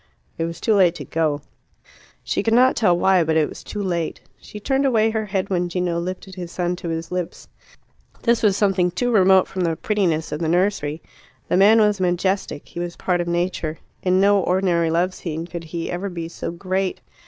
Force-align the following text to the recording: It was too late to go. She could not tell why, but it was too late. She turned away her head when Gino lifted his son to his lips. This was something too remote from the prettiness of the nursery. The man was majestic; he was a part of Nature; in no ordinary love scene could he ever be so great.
It 0.39 0.45
was 0.45 0.59
too 0.59 0.73
late 0.73 0.95
to 0.95 1.05
go. 1.05 1.41
She 2.23 2.41
could 2.41 2.55
not 2.55 2.75
tell 2.75 2.97
why, 2.97 3.23
but 3.23 3.37
it 3.37 3.47
was 3.47 3.63
too 3.63 3.83
late. 3.83 4.19
She 4.39 4.59
turned 4.59 4.83
away 4.83 5.11
her 5.11 5.27
head 5.27 5.51
when 5.51 5.69
Gino 5.69 5.99
lifted 5.99 6.33
his 6.33 6.51
son 6.51 6.75
to 6.77 6.89
his 6.89 7.11
lips. 7.11 7.47
This 8.23 8.41
was 8.41 8.57
something 8.57 8.89
too 8.89 9.11
remote 9.11 9.47
from 9.47 9.61
the 9.61 9.75
prettiness 9.75 10.31
of 10.31 10.39
the 10.39 10.47
nursery. 10.49 11.03
The 11.49 11.57
man 11.57 11.79
was 11.79 12.01
majestic; 12.01 12.69
he 12.69 12.79
was 12.79 12.95
a 12.95 12.97
part 12.97 13.21
of 13.21 13.27
Nature; 13.27 13.77
in 14.01 14.19
no 14.19 14.39
ordinary 14.39 14.89
love 14.89 15.13
scene 15.13 15.45
could 15.45 15.65
he 15.65 15.91
ever 15.91 16.09
be 16.09 16.27
so 16.27 16.49
great. 16.49 17.01